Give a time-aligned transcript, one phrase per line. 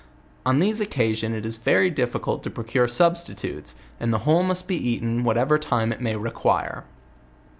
[0.47, 4.67] On these occasion it is very difficult to procure sub stitutes, and the whole must
[4.67, 6.85] be eaten whatever time it may require.